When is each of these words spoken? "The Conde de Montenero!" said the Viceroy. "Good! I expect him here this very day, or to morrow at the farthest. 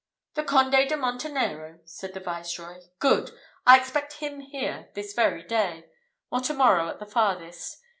"The 0.33 0.43
Conde 0.43 0.89
de 0.89 0.97
Montenero!" 0.97 1.77
said 1.85 2.15
the 2.15 2.19
Viceroy. 2.19 2.81
"Good! 2.97 3.29
I 3.67 3.77
expect 3.77 4.13
him 4.13 4.39
here 4.39 4.89
this 4.95 5.13
very 5.13 5.43
day, 5.43 5.91
or 6.31 6.39
to 6.39 6.55
morrow 6.55 6.89
at 6.89 6.97
the 6.97 7.05
farthest. 7.05 7.77